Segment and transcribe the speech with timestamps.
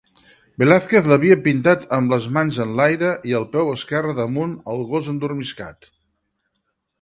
[0.61, 5.93] Velázquez l'havia pintat amb les mans enlaire i el peu esquerre damunt el gos endormiscat.